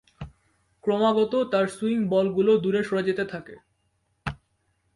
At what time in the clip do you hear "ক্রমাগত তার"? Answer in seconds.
0.83-1.65